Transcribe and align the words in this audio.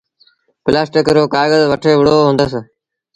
پلآسٽڪ 0.63 1.05
رو 1.15 1.23
ڪآگز 1.33 1.61
وٺي 1.71 1.91
وُهڙو 1.97 2.17
هُندس۔ 2.27 2.53